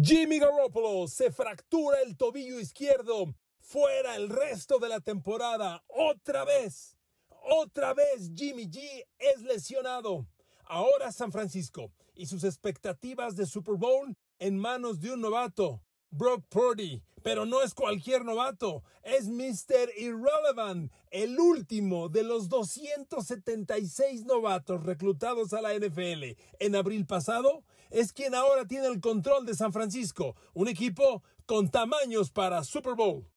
[0.00, 3.34] Jimmy Garoppolo se fractura el tobillo izquierdo.
[3.60, 5.84] Fuera el resto de la temporada.
[5.86, 6.96] Otra vez.
[7.60, 8.80] Otra vez Jimmy G
[9.18, 10.26] es lesionado.
[10.64, 15.82] Ahora San Francisco y sus expectativas de Super Bowl en manos de un novato.
[16.10, 19.90] Brock Purdy, pero no es cualquier novato, es Mr.
[19.96, 28.12] Irrelevant, el último de los 276 novatos reclutados a la NFL en abril pasado, es
[28.12, 33.28] quien ahora tiene el control de San Francisco, un equipo con tamaños para Super Bowl.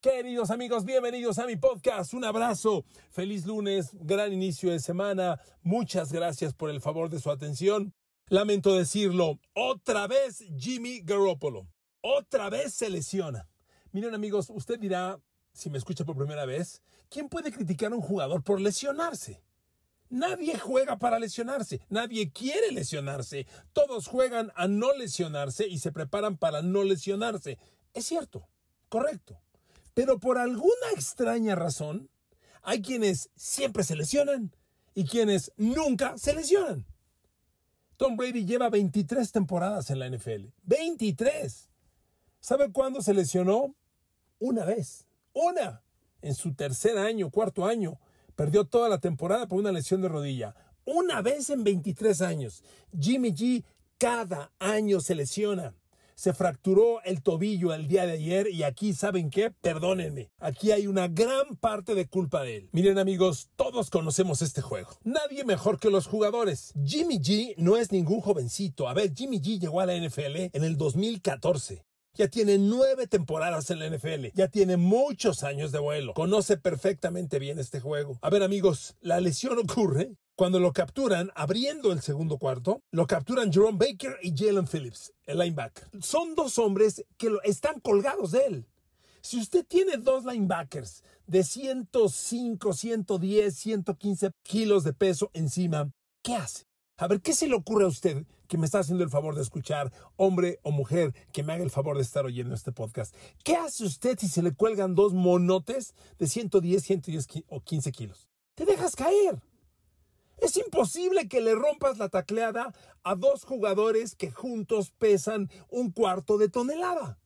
[0.00, 2.14] Queridos amigos, bienvenidos a mi podcast.
[2.14, 2.84] Un abrazo.
[3.10, 5.40] Feliz lunes, gran inicio de semana.
[5.62, 7.94] Muchas gracias por el favor de su atención.
[8.28, 11.66] Lamento decirlo, otra vez Jimmy Garoppolo
[12.08, 13.48] otra vez se lesiona.
[13.90, 15.18] Miren amigos, usted dirá,
[15.52, 19.42] si me escucha por primera vez, ¿quién puede criticar a un jugador por lesionarse?
[20.08, 26.36] Nadie juega para lesionarse, nadie quiere lesionarse, todos juegan a no lesionarse y se preparan
[26.36, 27.58] para no lesionarse.
[27.92, 28.48] Es cierto,
[28.88, 29.40] correcto.
[29.94, 32.10] Pero por alguna extraña razón,
[32.62, 34.54] hay quienes siempre se lesionan
[34.94, 36.86] y quienes nunca se lesionan.
[37.96, 40.48] Tom Brady lleva 23 temporadas en la NFL.
[40.64, 41.70] 23.
[42.40, 43.74] ¿Sabe cuándo se lesionó?
[44.38, 45.06] Una vez.
[45.32, 45.82] Una.
[46.20, 47.98] En su tercer año, cuarto año.
[48.36, 50.54] Perdió toda la temporada por una lesión de rodilla.
[50.84, 52.62] Una vez en 23 años.
[52.98, 53.64] Jimmy G
[53.98, 55.74] cada año se lesiona.
[56.16, 59.50] Se fracturó el tobillo el día de ayer y aquí, ¿saben qué?
[59.50, 60.30] Perdónenme.
[60.38, 62.68] Aquí hay una gran parte de culpa de él.
[62.72, 64.90] Miren amigos, todos conocemos este juego.
[65.02, 66.72] Nadie mejor que los jugadores.
[66.84, 68.88] Jimmy G no es ningún jovencito.
[68.88, 71.84] A ver, Jimmy G llegó a la NFL en el 2014.
[72.16, 74.28] Ya tiene nueve temporadas en la NFL.
[74.34, 76.14] Ya tiene muchos años de vuelo.
[76.14, 78.18] Conoce perfectamente bien este juego.
[78.22, 82.80] A ver amigos, la lesión ocurre cuando lo capturan abriendo el segundo cuarto.
[82.90, 85.88] Lo capturan Jerome Baker y Jalen Phillips, el linebacker.
[86.00, 88.66] Son dos hombres que están colgados de él.
[89.20, 95.90] Si usted tiene dos linebackers de 105, 110, 115 kilos de peso encima,
[96.22, 96.64] ¿qué hace?
[96.96, 99.42] A ver, ¿qué se le ocurre a usted que me está haciendo el favor de
[99.42, 103.14] escuchar, hombre o mujer, que me haga el favor de estar oyendo este podcast?
[103.44, 108.28] ¿Qué hace usted si se le cuelgan dos monotes de 110, 110 o 15 kilos?
[108.54, 109.40] Te dejas caer.
[110.38, 116.36] Es imposible que le rompas la tacleada a dos jugadores que juntos pesan un cuarto
[116.36, 117.18] de tonelada.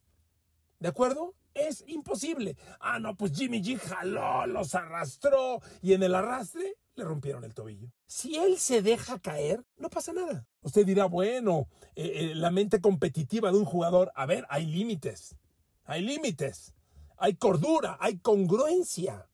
[0.78, 1.34] ¿De acuerdo?
[1.54, 2.56] Es imposible.
[2.78, 7.54] Ah, no, pues Jimmy G jaló, los arrastró y en el arrastre le rompieron el
[7.54, 7.90] tobillo.
[8.06, 10.46] Si él se deja caer, no pasa nada.
[10.62, 11.66] Usted dirá, bueno,
[11.96, 15.36] eh, eh, la mente competitiva de un jugador, a ver, hay límites,
[15.84, 16.74] hay límites,
[17.16, 19.26] hay cordura, hay congruencia.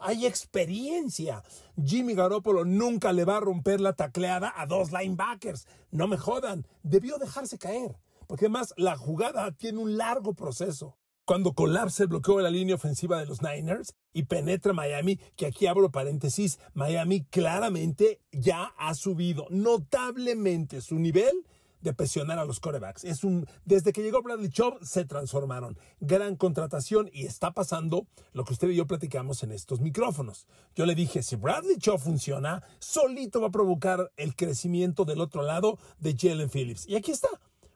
[0.00, 1.42] Hay experiencia.
[1.84, 5.66] Jimmy Garoppolo nunca le va a romper la tacleada a dos linebackers.
[5.90, 6.68] No me jodan.
[6.84, 7.98] Debió dejarse caer.
[8.28, 10.96] Porque además la jugada tiene un largo proceso
[11.28, 15.44] cuando colapsa el bloqueo de la línea ofensiva de los Niners y penetra Miami, que
[15.44, 21.44] aquí abro paréntesis, Miami claramente ya ha subido notablemente su nivel
[21.82, 23.04] de presionar a los corebacks.
[23.04, 25.78] Es un, desde que llegó Bradley Chubb se transformaron.
[26.00, 30.46] Gran contratación y está pasando lo que usted y yo platicamos en estos micrófonos.
[30.74, 35.42] Yo le dije, si Bradley Chubb funciona, solito va a provocar el crecimiento del otro
[35.42, 36.88] lado de Jalen Phillips.
[36.88, 37.28] Y aquí está.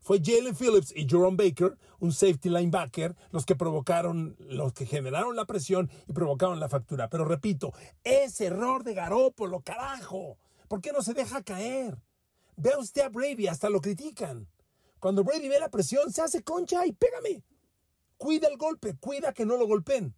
[0.03, 5.37] Fue Jalen Phillips y Jerome Baker, un safety linebacker, los que provocaron, los que generaron
[5.37, 7.09] la presión y provocaron la factura.
[7.09, 10.39] Pero repito, es error de Garópolo, carajo.
[10.67, 11.99] ¿Por qué no se deja caer?
[12.57, 14.49] Ve usted a Brady, hasta lo critican.
[14.99, 17.45] Cuando Brady ve la presión, se hace concha y pégame.
[18.17, 20.15] Cuida el golpe, cuida que no lo golpeen.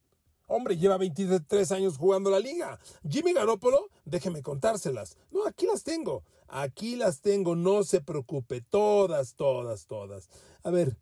[0.47, 2.79] Hombre, lleva 23 años jugando la liga.
[3.09, 5.17] Jimmy Garoppolo, déjeme contárselas.
[5.31, 6.23] No, aquí las tengo.
[6.49, 8.61] Aquí las tengo, no se preocupe.
[8.61, 10.29] Todas, todas, todas.
[10.63, 10.97] A ver,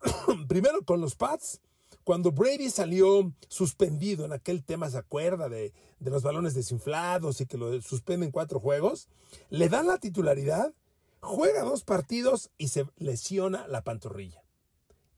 [0.48, 1.60] primero con los Pats.
[2.04, 7.46] Cuando Brady salió suspendido en aquel tema, ¿se acuerda de, de los balones desinflados y
[7.46, 9.08] que lo suspenden cuatro juegos?
[9.50, 10.72] Le dan la titularidad,
[11.20, 14.45] juega dos partidos y se lesiona la pantorrilla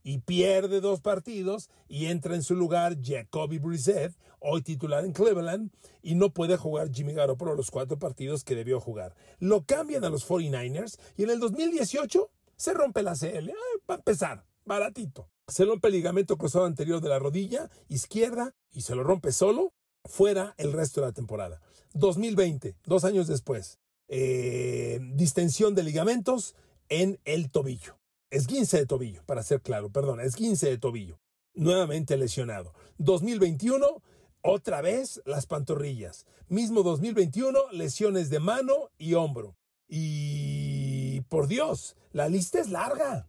[0.08, 5.70] y pierde dos partidos y entra en su lugar Jacoby Brissett, hoy titular en Cleveland,
[6.00, 9.14] y no puede jugar Jimmy Garoppolo los cuatro partidos que debió jugar.
[9.38, 13.50] Lo cambian a los 49ers y en el 2018 se rompe la CL.
[13.86, 15.28] va a empezar, baratito.
[15.46, 19.74] Se rompe el ligamento cruzado anterior de la rodilla izquierda y se lo rompe solo,
[20.06, 21.60] fuera el resto de la temporada.
[21.92, 23.78] 2020, dos años después,
[24.08, 26.54] eh, distensión de ligamentos
[26.88, 27.98] en el tobillo.
[28.30, 31.18] Esguince de tobillo, para ser claro, perdón, esguince de tobillo.
[31.54, 32.74] Nuevamente lesionado.
[32.98, 34.02] 2021,
[34.42, 36.26] otra vez las pantorrillas.
[36.48, 39.56] Mismo 2021, lesiones de mano y hombro.
[39.88, 43.28] Y por Dios, la lista es larga.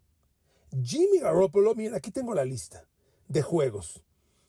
[0.83, 2.85] Jimmy Garoppolo, miren, aquí tengo la lista
[3.29, 4.03] de juegos.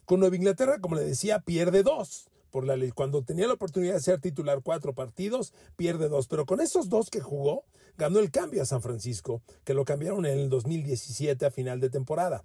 [0.04, 2.28] Con Nueva Inglaterra, como le decía, pierde dos.
[2.50, 6.26] Por cuando tenía la oportunidad de ser titular cuatro partidos, pierde dos.
[6.28, 7.64] Pero con esos dos que jugó,
[7.96, 11.90] ganó el cambio a San Francisco, que lo cambiaron en el 2017 a final de
[11.90, 12.44] temporada.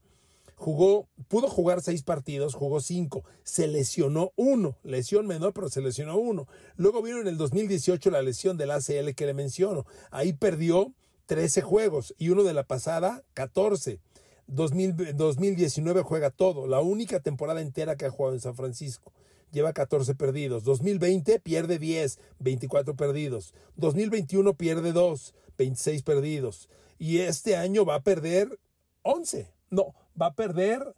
[0.58, 6.18] Jugó, pudo jugar seis partidos, jugó cinco, se lesionó uno, lesión menor, pero se lesionó
[6.18, 6.48] uno.
[6.78, 9.86] Luego vino en el 2018 la lesión del ACL que le menciono.
[10.12, 10.94] Ahí perdió
[11.26, 14.00] 13 juegos y uno de la pasada, 14.
[14.48, 19.12] 2019 juega todo, la única temporada entera que ha jugado en San Francisco.
[19.56, 20.66] Lleva 14 perdidos.
[20.66, 23.54] 2020 pierde 10, 24 perdidos.
[23.78, 26.68] 2021 pierde 2, 26 perdidos.
[27.00, 28.60] Y este año va a perder
[29.04, 29.50] 11.
[29.70, 30.94] No, va a perder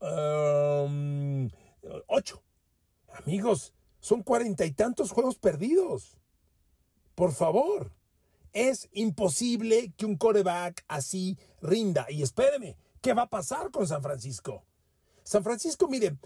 [0.00, 0.86] 8.
[0.86, 1.50] Um,
[3.10, 6.16] Amigos, son cuarenta y tantos juegos perdidos.
[7.14, 7.92] Por favor.
[8.54, 12.06] Es imposible que un coreback así rinda.
[12.08, 14.64] Y espéreme, ¿qué va a pasar con San Francisco?
[15.24, 16.16] San Francisco, mire,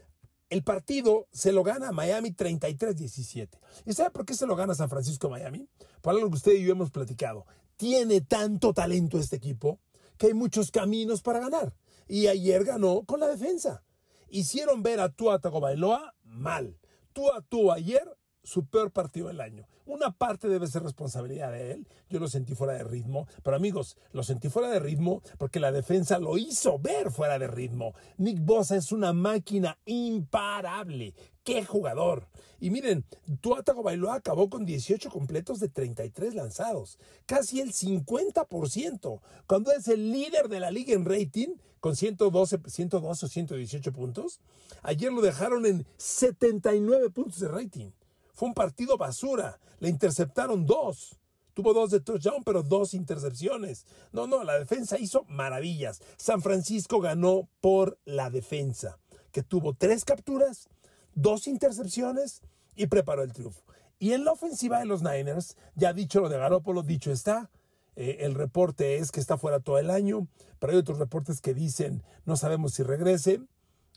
[0.53, 3.49] el partido se lo gana a Miami 33-17.
[3.87, 5.67] ¿Y sabe por qué se lo gana San Francisco Miami?
[6.03, 7.47] Por algo que usted y yo hemos platicado.
[7.79, 9.81] Tiene tanto talento este equipo
[10.19, 11.75] que hay muchos caminos para ganar.
[12.07, 13.83] Y ayer ganó con la defensa.
[14.29, 16.79] Hicieron ver a Tua Tagovailoa mal.
[17.15, 18.07] Tua Tua ayer
[18.43, 19.67] su peor partido del año.
[19.87, 21.89] Una parte debe ser responsabilidad de él.
[22.09, 23.27] Yo lo sentí fuera de ritmo.
[23.43, 27.49] Pero amigos, lo sentí fuera de ritmo porque la defensa lo hizo ver fuera de
[27.49, 27.95] ritmo.
[28.17, 31.15] Nick Bosa es una máquina imparable.
[31.45, 32.29] ¡Qué jugador!
[32.61, 33.05] Y miren,
[33.41, 36.99] Tuatago Bailoa acabó con 18 completos de 33 lanzados.
[37.27, 39.21] Casi el 50%.
[39.49, 44.39] Cuando es el líder de la liga en rating, con 112, 112 o 118 puntos.
[44.83, 47.91] Ayer lo dejaron en 79 puntos de rating.
[48.35, 49.59] Fue un partido basura.
[49.81, 51.19] Le interceptaron dos.
[51.55, 53.87] Tuvo dos de touchdown, pero dos intercepciones.
[54.13, 56.01] No, no, la defensa hizo maravillas.
[56.17, 58.99] San Francisco ganó por la defensa,
[59.33, 60.69] que tuvo tres capturas,
[61.15, 62.41] dos intercepciones
[62.75, 63.63] y preparó el triunfo.
[63.99, 67.51] Y en la ofensiva de los Niners, ya dicho lo de Garoppolo, dicho está.
[67.95, 70.27] Eh, el reporte es que está fuera todo el año,
[70.59, 73.43] pero hay otros reportes que dicen no sabemos si regrese.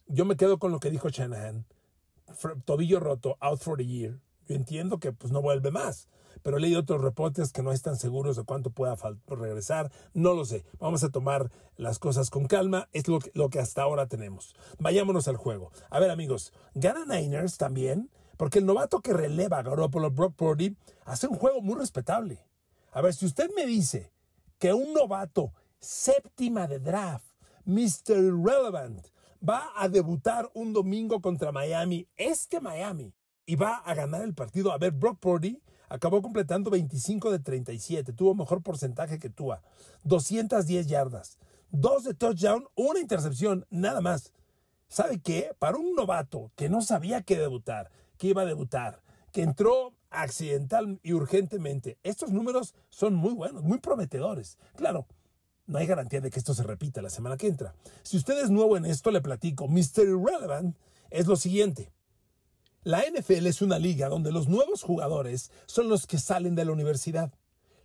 [0.08, 1.66] Yo me quedo con lo que dijo Shanahan.
[2.66, 4.20] Tobillo roto, out for the year.
[4.48, 6.08] Yo entiendo que pues no vuelve más,
[6.44, 8.96] pero leído otros reportes que no están seguros de cuánto pueda
[9.28, 9.92] regresar.
[10.14, 10.64] No lo sé.
[10.80, 12.88] Vamos a tomar las cosas con calma.
[12.94, 14.56] Es lo que, lo que hasta ahora tenemos.
[14.78, 15.72] Vayámonos al juego.
[15.90, 20.76] A ver, amigos, gana Niners también, porque el novato que releva a Garoppolo Brock Purdy
[21.06, 22.46] hace un juego muy respetable.
[22.92, 24.12] A ver, si usted me dice
[24.60, 27.26] que un novato séptima de draft,
[27.66, 28.32] Mr.
[28.44, 29.08] Relevant,
[29.48, 33.14] va a debutar un domingo contra Miami, este Miami,
[33.46, 34.72] y va a ganar el partido.
[34.72, 39.62] A ver, Brock Purdy acabó completando 25 de 37, tuvo mejor porcentaje que Tua,
[40.04, 41.38] 210 yardas,
[41.72, 44.34] dos de touchdown, una intercepción, nada más.
[44.88, 45.52] ¿Sabe qué?
[45.60, 49.02] Para un novato que no sabía que debutar, que iba a debutar,
[49.32, 54.58] que entró accidental y urgentemente, estos números son muy buenos, muy prometedores.
[54.76, 55.06] Claro,
[55.68, 57.74] no hay garantía de que esto se repita la semana que entra.
[58.04, 59.68] Si usted es nuevo en esto, le platico.
[59.68, 60.04] Mr.
[60.04, 60.78] Irrelevant
[61.10, 61.92] es lo siguiente.
[62.86, 66.72] La NFL es una liga donde los nuevos jugadores son los que salen de la
[66.72, 67.34] universidad.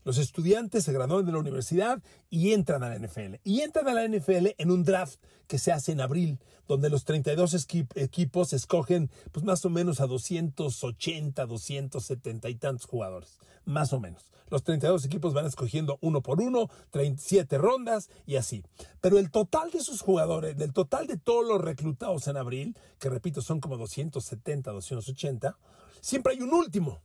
[0.05, 3.37] Los estudiantes se gradúan de la universidad y entran a la NFL.
[3.45, 7.05] Y entran a la NFL en un draft que se hace en abril, donde los
[7.05, 13.39] 32 equipos escogen pues más o menos a 280, 270 y tantos jugadores.
[13.65, 14.31] Más o menos.
[14.49, 18.65] Los 32 equipos van escogiendo uno por uno, 37 rondas y así.
[19.01, 23.11] Pero el total de esos jugadores, del total de todos los reclutados en abril, que
[23.11, 25.57] repito son como 270, 280,
[26.01, 27.01] siempre hay un último.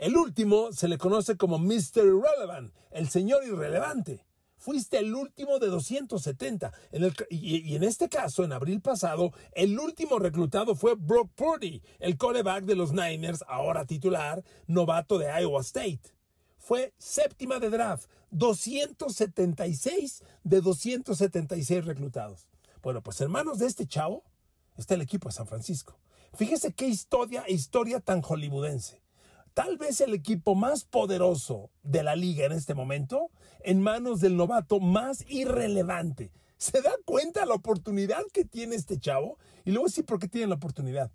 [0.00, 2.06] El último se le conoce como Mr.
[2.06, 4.24] Irrelevant, el señor irrelevante.
[4.56, 6.72] Fuiste el último de 270.
[7.28, 12.64] y, en este caso, en abril pasado, el último reclutado fue Brock Purdy, el coreback
[12.64, 16.00] de los Niners, ahora titular, novato de Iowa State
[16.56, 22.48] fue séptima de draft, 276 de 276 reclutados.
[22.82, 24.24] Bueno, pues hermanos de este chavo
[24.78, 25.98] está el equipo de San Francisco.
[26.32, 28.99] Fíjese qué historia, historia tan hollywoodense.
[29.54, 33.30] Tal vez el equipo más poderoso de la liga en este momento,
[33.60, 36.30] en manos del novato más irrelevante.
[36.56, 39.38] ¿Se da cuenta la oportunidad que tiene este chavo?
[39.64, 41.10] Y luego sí, ¿por qué tiene la oportunidad?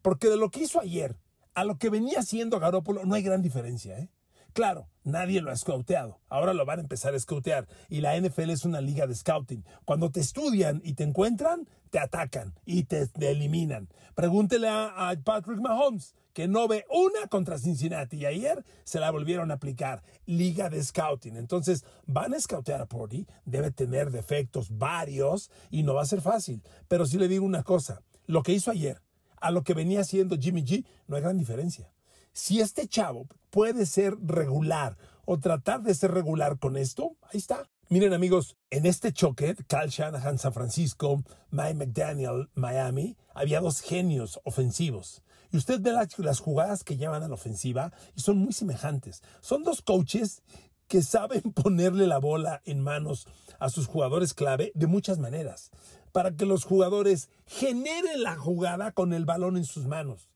[0.00, 1.16] Porque de lo que hizo ayer
[1.54, 4.08] a lo que venía haciendo Garópolo no hay gran diferencia, ¿eh?
[4.52, 6.20] Claro, nadie lo ha scouteado.
[6.28, 7.66] Ahora lo van a empezar a scoutear.
[7.88, 9.64] Y la NFL es una liga de scouting.
[9.84, 13.88] Cuando te estudian y te encuentran, te atacan y te, eliminan.
[14.14, 18.18] Pregúntele a, Patrick Mahomes, que no ve una contra Cincinnati.
[18.18, 20.02] Y ayer se la volvieron a aplicar.
[20.26, 21.36] Liga de scouting.
[21.36, 23.26] Entonces, van a scoutear a Purdy.
[23.46, 26.62] Debe tener defectos varios y no va a ser fácil.
[26.88, 28.02] Pero sí le digo una cosa.
[28.26, 29.00] Lo que hizo ayer
[29.42, 31.90] a lo que venía haciendo Jimmy G, no hay gran diferencia.
[32.34, 34.96] Si este chavo puede ser regular
[35.26, 37.68] o tratar de ser regular con esto, ahí está.
[37.90, 44.40] Miren amigos, en este choque, Cal Shanahan San Francisco, Mike McDaniel Miami, había dos genios
[44.44, 45.22] ofensivos.
[45.50, 49.22] Y usted ve las, las jugadas que llevan a la ofensiva y son muy semejantes.
[49.42, 50.42] Son dos coaches
[50.88, 53.26] que saben ponerle la bola en manos
[53.58, 55.70] a sus jugadores clave de muchas maneras,
[56.12, 60.31] para que los jugadores generen la jugada con el balón en sus manos.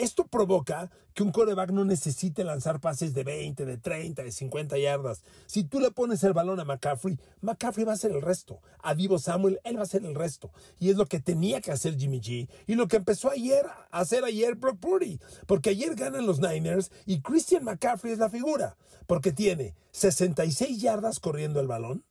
[0.00, 4.78] Esto provoca que un coreback no necesite lanzar pases de 20, de 30, de 50
[4.78, 5.22] yardas.
[5.44, 8.62] Si tú le pones el balón a McCaffrey, McCaffrey va a hacer el resto.
[8.82, 10.52] A Divo Samuel, él va a hacer el resto.
[10.78, 12.48] Y es lo que tenía que hacer Jimmy G.
[12.66, 15.20] Y lo que empezó ayer a hacer ayer Brock Purdy.
[15.46, 18.78] Porque ayer ganan los Niners y Christian McCaffrey es la figura.
[19.06, 22.06] Porque tiene 66 yardas corriendo el balón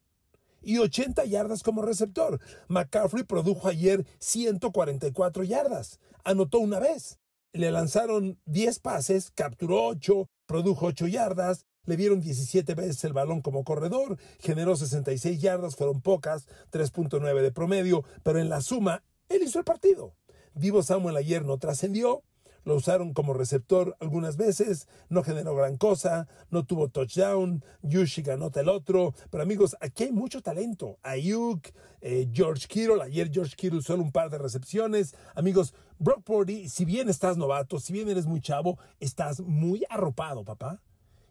[0.62, 2.40] y 80 yardas como receptor.
[2.68, 6.00] McCaffrey produjo ayer 144 yardas.
[6.24, 7.18] Anotó una vez
[7.54, 13.42] le lanzaron 10 pases, capturó 8, produjo 8 yardas, le dieron 17 veces el balón
[13.42, 19.42] como corredor, generó 66 yardas, fueron pocas, 3.9 de promedio, pero en la suma, él
[19.44, 20.16] hizo el partido.
[20.54, 22.24] Divo Samuel ayer no trascendió,
[22.70, 28.52] lo usaron como receptor algunas veces, no generó gran cosa, no tuvo touchdown, Yushi ganó
[28.54, 31.00] el otro, pero amigos, aquí hay mucho talento.
[31.02, 31.68] Ayuk,
[32.02, 35.16] eh, George Kittle, ayer George Kittle solo un par de recepciones.
[35.36, 40.44] Amigos, Brock Purdy, si bien estás novato, si bien eres muy chavo, estás muy arropado,
[40.44, 40.82] papá.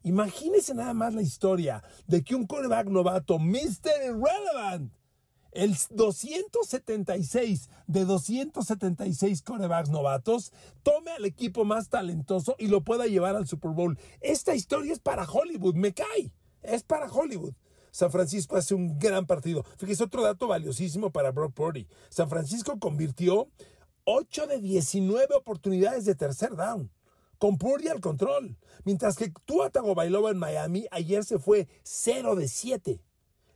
[0.02, 3.90] Imagínese nada más la historia de que un quarterback novato, Mr.
[4.06, 4.92] Irrelevant,
[5.52, 10.52] el 276 de 276 corebacks novatos
[10.82, 13.98] tome al equipo más talentoso y lo pueda llevar al Super Bowl.
[14.20, 16.32] Esta historia es para Hollywood, me cae.
[16.62, 17.54] Es para Hollywood.
[17.90, 19.64] San Francisco hace un gran partido.
[19.78, 21.88] Fíjese otro dato valiosísimo para Brock Purdy.
[22.10, 23.48] San Francisco convirtió
[24.04, 26.90] 8 de 19 oportunidades de tercer down
[27.38, 28.58] con Purdy al control.
[28.84, 33.00] Mientras que Tua Tagovailoa en Miami ayer se fue 0 de 7.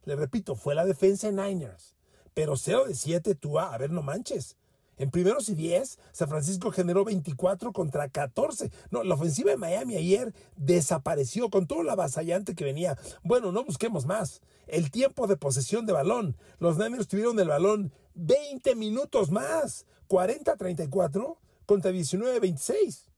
[0.05, 1.97] Le repito, fue la defensa de Niners.
[2.35, 4.57] Pero 0 de 7 tú, a ver, no manches.
[4.99, 8.71] En primeros y 10, San Francisco generó 24 contra 14.
[8.91, 12.99] No, la ofensiva de Miami ayer desapareció con todo lo avasallante que venía.
[13.23, 14.43] Bueno, no busquemos más.
[14.67, 16.37] El tiempo de posesión de balón.
[16.59, 19.87] Los Niners tuvieron el balón 20 minutos más.
[20.09, 23.09] 40-34 contra 19-26.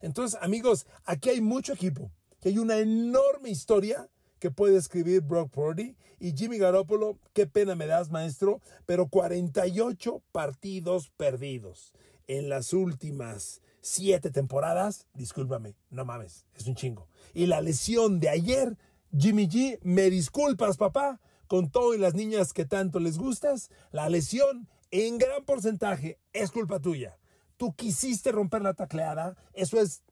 [0.00, 2.10] Entonces, amigos, aquí hay mucho equipo.
[2.40, 4.08] Que hay una enorme historia
[4.40, 5.96] que puede escribir Brock Purdy.
[6.18, 11.92] Y Jimmy Garoppolo, qué pena me das, maestro, pero 48 partidos perdidos
[12.26, 15.06] en las últimas siete temporadas.
[15.14, 17.08] Discúlpame, no mames, es un chingo.
[17.32, 18.76] Y la lesión de ayer,
[19.16, 24.08] Jimmy G, me disculpas, papá, con todo y las niñas que tanto les gustas, la
[24.08, 27.18] lesión en gran porcentaje es culpa tuya.
[27.56, 30.02] Tú quisiste romper la tacleada, eso es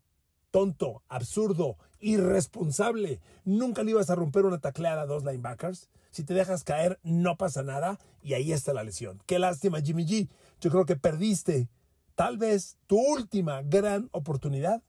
[0.51, 3.21] tonto, absurdo, irresponsable.
[3.45, 5.89] Nunca le ibas a romper una tacleada a dos linebackers.
[6.11, 9.23] Si te dejas caer, no pasa nada y ahí está la lesión.
[9.27, 10.29] Qué lástima, Jimmy G.
[10.61, 11.69] Yo creo que perdiste
[12.15, 14.83] tal vez tu última gran oportunidad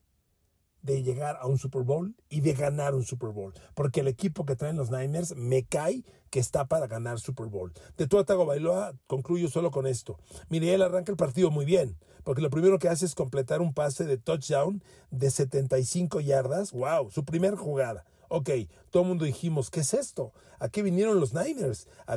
[0.82, 3.52] de llegar a un Super Bowl y de ganar un Super Bowl.
[3.74, 7.72] Porque el equipo que traen los Niners me cae que está para ganar Super Bowl.
[7.96, 10.18] De tu Tago Bailoa, concluyo solo con esto.
[10.48, 13.74] Mire, él arranca el partido muy bien, porque lo primero que hace es completar un
[13.74, 16.72] pase de touchdown de 75 yardas.
[16.72, 17.10] ¡Wow!
[17.10, 18.04] Su primera jugada.
[18.28, 18.50] Ok,
[18.90, 20.32] todo el mundo dijimos, ¿qué es esto?
[20.60, 22.16] Aquí vinieron los Niners a, a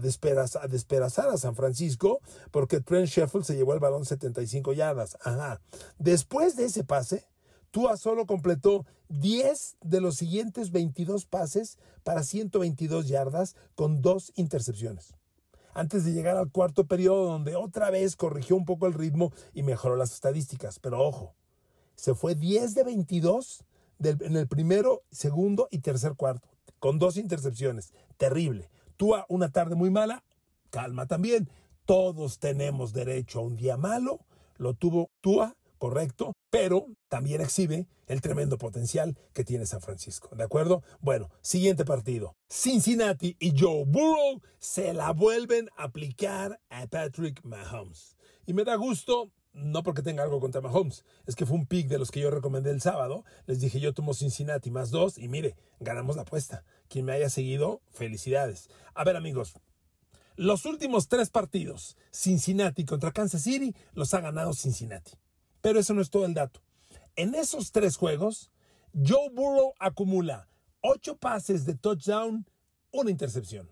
[0.67, 2.20] despedazar a San Francisco
[2.51, 5.17] porque Trent Sheffield se llevó el balón 75 yardas.
[5.24, 5.60] Ajá.
[5.98, 7.25] Después de ese pase,
[7.74, 15.15] Tua solo completó 10 de los siguientes 22 pases para 122 yardas con dos intercepciones.
[15.74, 19.63] Antes de llegar al cuarto periodo donde otra vez corrigió un poco el ritmo y
[19.63, 20.77] mejoró las estadísticas.
[20.77, 21.34] Pero ojo,
[21.96, 23.65] se fue 10 de 22
[24.03, 27.92] en el primero, segundo y tercer cuarto, con dos intercepciones.
[28.18, 28.70] Terrible.
[28.98, 30.24] Tua una tarde muy mala,
[30.70, 31.50] calma también.
[31.86, 34.20] Todos tenemos derecho a un día malo.
[34.58, 40.34] Lo tuvo Tua correcto, pero también exhibe el tremendo potencial que tiene San Francisco.
[40.34, 40.82] ¿De acuerdo?
[41.02, 42.38] Bueno, siguiente partido.
[42.48, 48.16] Cincinnati y Joe Burrow se la vuelven a aplicar a Patrick Mahomes.
[48.46, 51.90] Y me da gusto no porque tenga algo contra Mahomes, es que fue un pick
[51.90, 53.25] de los que yo recomendé el sábado.
[53.46, 56.63] Les dije, yo tomo Cincinnati más dos y mire, ganamos la apuesta.
[56.88, 58.70] Quien me haya seguido, felicidades.
[58.94, 59.56] A ver, amigos,
[60.38, 65.12] los últimos tres partidos, Cincinnati contra Kansas City, los ha ganado Cincinnati.
[65.63, 66.62] Pero eso no es todo el dato.
[67.15, 68.51] En esos tres juegos,
[68.93, 70.50] Joe Burrow acumula
[70.82, 72.46] ocho pases de touchdown,
[72.91, 73.70] una intercepción.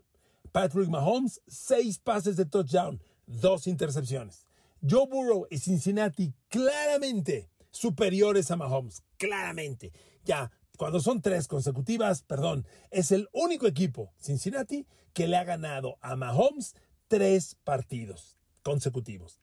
[0.54, 4.48] Patrick Mahomes, seis pases de touchdown, dos intercepciones.
[4.90, 9.92] Joe Burrow y Cincinnati claramente superiores a Mahomes, claramente.
[10.24, 15.98] Ya, cuando son tres consecutivas, perdón, es el único equipo, Cincinnati, que le ha ganado
[16.00, 16.74] a Mahomes
[17.10, 19.40] tres partidos consecutivos.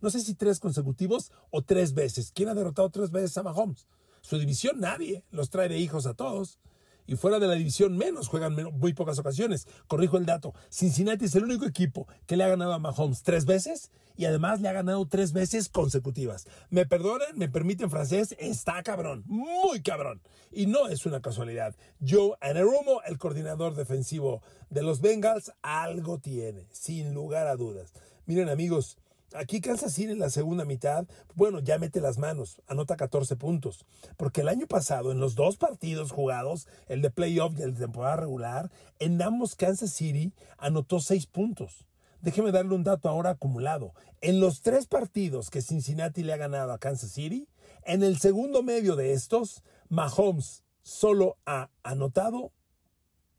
[0.00, 2.32] No sé si tres consecutivos o tres veces.
[2.32, 3.86] ¿Quién ha derrotado tres veces a Mahomes?
[4.20, 5.24] Su división nadie.
[5.30, 6.58] Los trae de hijos a todos
[7.06, 9.66] y fuera de la división menos, juegan muy pocas ocasiones.
[9.86, 13.44] Corrijo el dato, Cincinnati es el único equipo que le ha ganado a Mahomes tres
[13.44, 16.46] veces y además le ha ganado tres veces consecutivas.
[16.70, 20.22] Me perdonan, me permiten francés, está cabrón, muy cabrón.
[20.50, 21.74] Y no es una casualidad.
[22.06, 27.92] Joe Anarumo, el coordinador defensivo de los Bengals, algo tiene, sin lugar a dudas.
[28.26, 28.96] Miren amigos,
[29.34, 33.86] Aquí Kansas City en la segunda mitad, bueno, ya mete las manos, anota 14 puntos.
[34.18, 37.80] Porque el año pasado, en los dos partidos jugados, el de playoff y el de
[37.80, 41.86] temporada regular, en ambos Kansas City anotó 6 puntos.
[42.20, 43.94] Déjeme darle un dato ahora acumulado.
[44.20, 47.48] En los tres partidos que Cincinnati le ha ganado a Kansas City,
[47.84, 52.52] en el segundo medio de estos, Mahomes solo ha anotado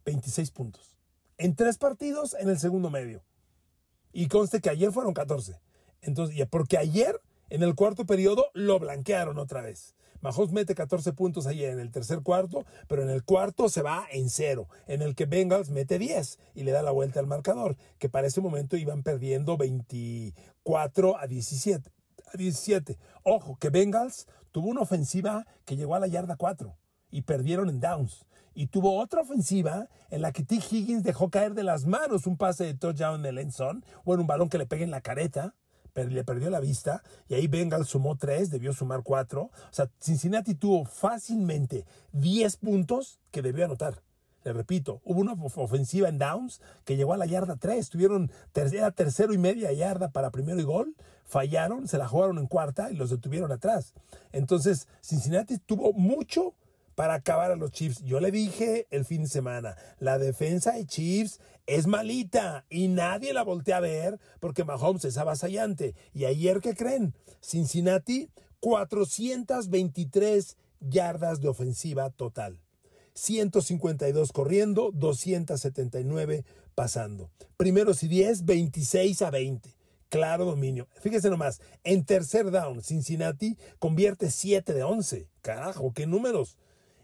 [0.05, 0.97] 26 puntos.
[1.37, 3.23] En tres partidos en el segundo medio.
[4.13, 5.59] Y conste que ayer fueron 14.
[6.01, 9.95] Entonces, porque ayer, en el cuarto periodo, lo blanquearon otra vez.
[10.21, 14.07] Mahomes mete 14 puntos ayer en el tercer cuarto, pero en el cuarto se va
[14.09, 17.75] en cero, en el que Bengals mete 10 y le da la vuelta al marcador,
[17.99, 21.91] que para ese momento iban perdiendo 24 a 17.
[22.33, 22.97] A 17.
[23.23, 26.73] Ojo, que Bengals tuvo una ofensiva que llegó a la yarda 4
[27.11, 28.25] y perdieron en downs.
[28.55, 30.55] Y tuvo otra ofensiva en la que T.
[30.55, 34.27] Higgins dejó caer de las manos un pase de touchdown en el o bueno, un
[34.27, 35.55] balón que le pegue en la careta
[35.95, 39.43] le perdió la vista y ahí Bengals sumó tres, debió sumar cuatro.
[39.43, 44.01] O sea, Cincinnati tuvo fácilmente 10 puntos que debió anotar.
[44.43, 47.89] Le repito, hubo una ofensiva en downs que llegó a la yarda 3.
[47.89, 50.95] Tuvieron tercera, tercero y media yarda para primero y gol.
[51.23, 53.93] Fallaron, se la jugaron en cuarta y los detuvieron atrás.
[54.33, 56.55] Entonces, Cincinnati tuvo mucho
[56.95, 58.03] para acabar a los Chiefs.
[58.03, 63.33] Yo le dije el fin de semana, la defensa de Chiefs es malita y nadie
[63.33, 65.95] la voltea a ver porque Mahomes es avasallante.
[66.13, 67.13] Y ayer, ¿qué creen?
[67.41, 68.29] Cincinnati,
[68.59, 72.59] 423 yardas de ofensiva total.
[73.13, 77.29] 152 corriendo, 279 pasando.
[77.57, 80.87] Primeros y 10, 26 a 20 claro dominio.
[81.01, 85.27] Fíjese nomás, en tercer down, Cincinnati convierte 7 de 11.
[85.41, 86.55] Carajo, qué números.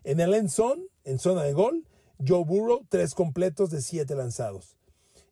[0.03, 1.85] En el end zone, en zona de gol,
[2.25, 4.75] Joe Burrow, tres completos de siete lanzados.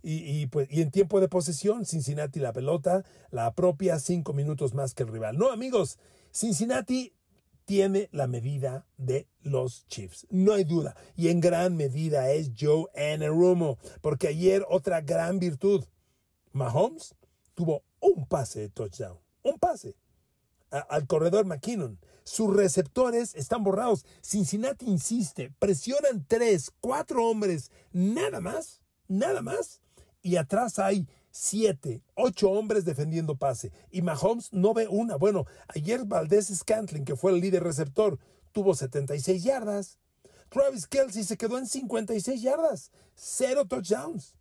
[0.04, 4.94] Y, pues, y en tiempo de posesión, Cincinnati la pelota la apropia cinco minutos más
[4.94, 5.38] que el rival.
[5.38, 6.00] No, amigos,
[6.32, 7.14] Cincinnati
[7.66, 10.26] tiene la medida de los Chiefs.
[10.30, 10.96] No hay duda.
[11.18, 13.80] Y en gran medida es Joe Anarumo.
[14.02, 15.84] Porque ayer otra gran virtud.
[16.54, 17.14] Mahomes
[17.54, 19.20] tuvo un pase de touchdown.
[19.44, 19.98] Un pase
[20.70, 22.00] al corredor McKinnon.
[22.28, 24.06] Sus receptores están borrados.
[24.22, 29.80] Cincinnati insiste, presionan tres, cuatro hombres, nada más, nada más.
[30.22, 33.72] Y atrás hay siete, ocho hombres defendiendo pase.
[33.92, 35.16] Y Mahomes no ve una.
[35.16, 38.20] Bueno, ayer Valdés Scantling, que fue el líder receptor,
[38.52, 39.98] tuvo 76 yardas.
[40.50, 42.92] Travis Kelsey se quedó en 56 yardas.
[43.16, 44.36] Cero touchdowns.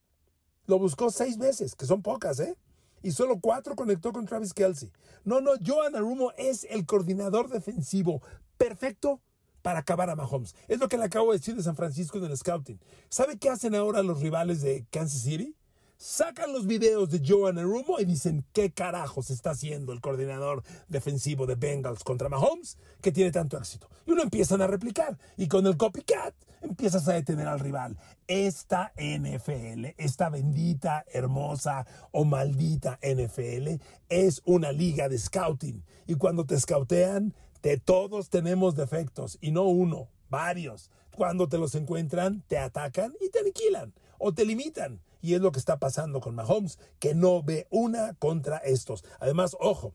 [0.66, 2.57] Lo buscó seis veces, que son pocas, ¿eh?
[3.03, 4.91] Y solo cuatro conectó con Travis Kelsey.
[5.25, 8.23] No, no, Joan Arumo es el coordinador defensivo
[8.57, 9.21] perfecto
[9.63, 10.55] para acabar a Mahomes.
[10.69, 12.79] Es lo que le acabo de decir de San Francisco en el scouting.
[13.09, 15.56] ¿Sabe qué hacen ahora los rivales de Kansas City?
[15.97, 21.47] Sacan los videos de Joan Arumo y dicen qué carajos está haciendo el coordinador defensivo
[21.47, 23.89] de Bengals contra Mahomes que tiene tanto éxito.
[24.07, 27.97] Y uno empiezan a replicar y con el copycat empiezas a detener al rival.
[28.27, 36.45] Esta NFL, esta bendita, hermosa o maldita NFL es una liga de scouting y cuando
[36.47, 40.91] te scoutean, de todos tenemos defectos y no uno, varios.
[41.17, 45.01] Cuando te los encuentran, te atacan y te aniquilan o te limitan.
[45.27, 49.03] Y es lo que está pasando con Mahomes, que no ve una contra estos.
[49.19, 49.93] Además, ojo,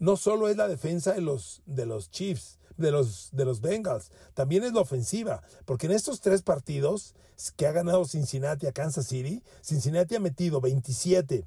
[0.00, 4.10] no solo es la defensa de los, de los Chiefs, de los, de los Bengals,
[4.34, 7.14] también es la ofensiva, porque en estos tres partidos
[7.54, 11.46] que ha ganado Cincinnati a Kansas City, Cincinnati ha metido 27,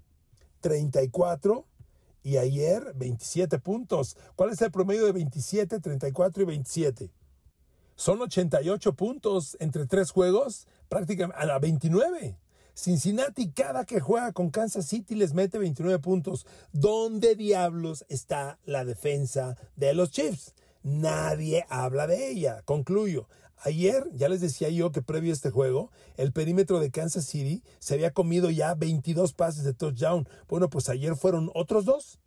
[0.62, 1.66] 34
[2.24, 4.16] y ayer 27 puntos.
[4.38, 7.12] ¿Cuál es el promedio de 27, 34 y 27?
[7.98, 12.38] Son 88 puntos entre tres juegos, prácticamente a la 29.
[12.76, 16.46] Cincinnati cada que juega con Kansas City les mete 29 puntos.
[16.74, 20.54] ¿Dónde diablos está la defensa de los Chiefs?
[20.84, 22.62] Nadie habla de ella.
[22.66, 23.30] Concluyo.
[23.64, 27.64] Ayer, ya les decía yo que previo a este juego, el perímetro de Kansas City
[27.80, 30.28] se había comido ya 22 pases de touchdown.
[30.50, 32.20] Bueno, pues ayer fueron otros dos.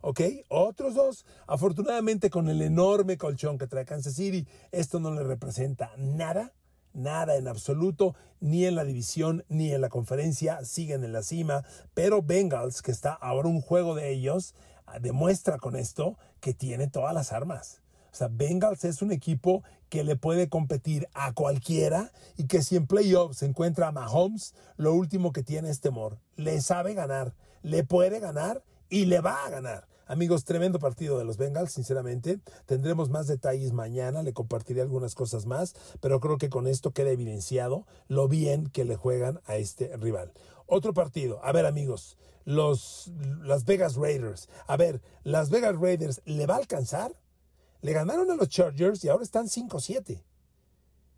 [0.00, 0.22] ¿Ok?
[0.48, 1.26] Otros dos.
[1.46, 6.54] Afortunadamente con el enorme colchón que trae Kansas City, esto no le representa nada
[6.92, 11.64] nada en absoluto, ni en la división ni en la conferencia, siguen en la cima,
[11.94, 14.54] pero Bengals, que está ahora un juego de ellos,
[14.86, 17.80] ah, demuestra con esto que tiene todas las armas.
[18.12, 22.76] O sea, Bengals es un equipo que le puede competir a cualquiera y que si
[22.76, 26.18] en playoffs se encuentra a Mahomes, lo último que tiene es temor.
[26.36, 29.88] Le sabe ganar, le puede ganar y le va a ganar.
[30.06, 32.40] Amigos, tremendo partido de los Bengals, sinceramente.
[32.66, 37.10] Tendremos más detalles mañana, le compartiré algunas cosas más, pero creo que con esto queda
[37.10, 40.32] evidenciado lo bien que le juegan a este rival.
[40.66, 44.48] Otro partido, a ver amigos, los Las Vegas Raiders.
[44.66, 47.12] A ver, Las Vegas Raiders, ¿le va a alcanzar?
[47.80, 50.22] Le ganaron a los Chargers y ahora están 5-7.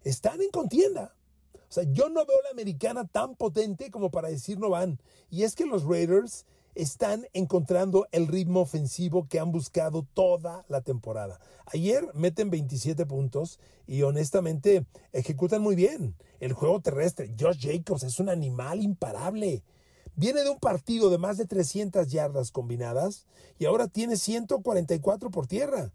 [0.04, 1.14] Están en contienda.
[1.54, 5.00] O sea, yo no veo la americana tan potente como para decir no van.
[5.30, 10.80] Y es que los Raiders están encontrando el ritmo ofensivo que han buscado toda la
[10.80, 11.38] temporada.
[11.66, 16.14] Ayer meten 27 puntos y honestamente ejecutan muy bien.
[16.40, 19.62] El juego terrestre, Josh Jacobs es un animal imparable.
[20.14, 23.26] Viene de un partido de más de 300 yardas combinadas
[23.58, 25.92] y ahora tiene 144 por tierra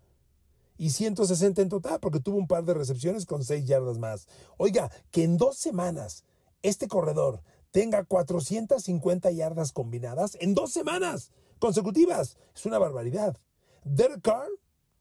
[0.77, 4.27] y 160 en total porque tuvo un par de recepciones con 6 yardas más.
[4.57, 6.23] Oiga, que en dos semanas
[6.63, 7.41] este corredor
[7.77, 12.35] tenga 450 yardas combinadas en dos semanas consecutivas.
[12.55, 13.37] Es una barbaridad.
[13.83, 14.49] Derek Carr,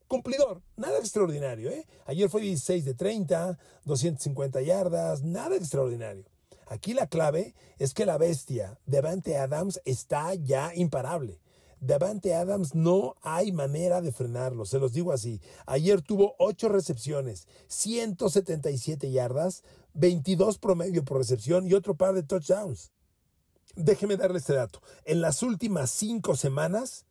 [0.09, 1.71] cumplidor, nada extraordinario.
[1.71, 1.87] ¿eh?
[2.05, 6.27] Ayer fue 16 de 30, 250 yardas, nada extraordinario.
[6.67, 11.41] Aquí la clave es que la bestia Devante Adams está ya imparable.
[11.81, 15.41] Devante Adams no hay manera de frenarlo, se los digo así.
[15.67, 19.63] Ayer tuvo 8 recepciones, 177 yardas,
[19.95, 22.93] 22 promedio por recepción y otro par de touchdowns.
[23.75, 24.81] Déjeme darle este dato.
[25.05, 27.05] En las últimas 5 semanas,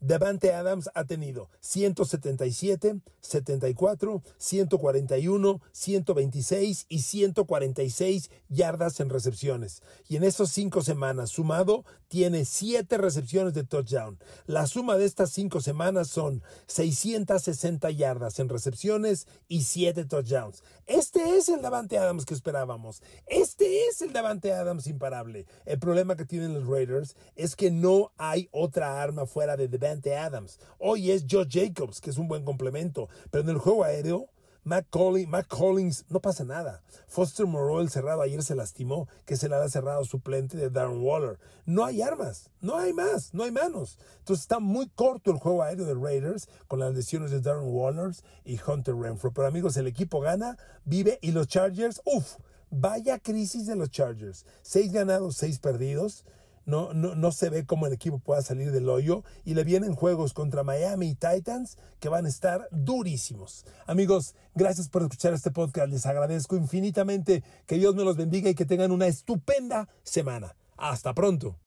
[0.00, 9.82] Devante Adams ha tenido 177, 74, 141, 126 y 146 yardas en recepciones.
[10.08, 14.18] Y en esas cinco semanas, sumado, tiene siete recepciones de touchdown.
[14.46, 20.62] La suma de estas cinco semanas son 660 yardas en recepciones y siete touchdowns.
[20.86, 23.02] Este es el Devante Adams que esperábamos.
[23.26, 25.46] Este es el Devante Adams imparable.
[25.66, 29.68] El problema que tienen los Raiders es que no hay otra arma fuera de
[30.16, 30.58] Adams.
[30.78, 33.08] Hoy es Joe Jacobs, que es un buen complemento.
[33.30, 34.28] Pero en el juego aéreo,
[34.68, 36.82] Matt Collins, no pasa nada.
[37.06, 41.00] Foster Moreau, el cerrado, ayer se lastimó, que se le ha cerrado suplente de Darren
[41.00, 41.38] Waller.
[41.64, 43.98] No hay armas, no hay más, no hay manos.
[44.18, 48.14] Entonces está muy corto el juego aéreo de Raiders con las lesiones de Darren Waller
[48.44, 49.32] y Hunter Renfro.
[49.32, 52.36] Pero amigos, el equipo gana, vive y los Chargers, uff,
[52.68, 54.44] vaya crisis de los Chargers.
[54.60, 56.26] Seis ganados, seis perdidos
[56.68, 59.94] no, no, no se ve cómo el equipo pueda salir del hoyo y le vienen
[59.94, 63.64] juegos contra Miami y Titans que van a estar durísimos.
[63.86, 68.54] Amigos, gracias por escuchar este podcast, les agradezco infinitamente, que Dios me los bendiga y
[68.54, 70.56] que tengan una estupenda semana.
[70.76, 71.56] Hasta pronto.